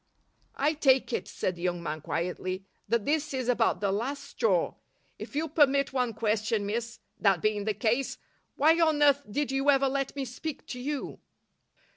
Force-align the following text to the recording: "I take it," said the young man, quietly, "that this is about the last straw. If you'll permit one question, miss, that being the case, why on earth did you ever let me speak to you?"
"I 0.55 0.73
take 0.73 1.13
it," 1.13 1.27
said 1.27 1.55
the 1.55 1.61
young 1.61 1.83
man, 1.83 2.01
quietly, 2.01 2.65
"that 2.89 3.05
this 3.05 3.35
is 3.35 3.47
about 3.47 3.81
the 3.81 3.91
last 3.91 4.23
straw. 4.23 4.73
If 5.19 5.35
you'll 5.35 5.47
permit 5.49 5.93
one 5.93 6.15
question, 6.15 6.65
miss, 6.65 6.97
that 7.19 7.39
being 7.39 7.65
the 7.65 7.75
case, 7.75 8.17
why 8.55 8.79
on 8.79 9.03
earth 9.03 9.21
did 9.29 9.51
you 9.51 9.69
ever 9.69 9.87
let 9.87 10.15
me 10.15 10.25
speak 10.25 10.65
to 10.69 10.79
you?" 10.79 11.19